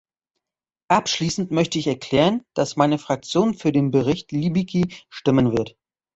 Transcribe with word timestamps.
Abschließend 0.89 1.51
möchte 1.51 1.77
ich 1.77 1.85
erklären, 1.85 2.43
dass 2.55 2.75
meine 2.75 2.97
Fraktion 2.97 3.53
für 3.53 3.71
den 3.71 3.91
Bericht 3.91 4.31
Libicki 4.31 4.91
stimmen 5.11 5.55
wird. 5.55 5.77